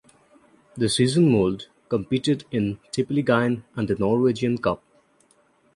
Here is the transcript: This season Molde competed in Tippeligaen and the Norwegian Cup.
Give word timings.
This 0.75 0.95
season 0.95 1.29
Molde 1.31 1.67
competed 1.87 2.45
in 2.49 2.79
Tippeligaen 2.91 3.61
and 3.75 3.87
the 3.87 3.93
Norwegian 3.93 4.57
Cup. 4.57 4.81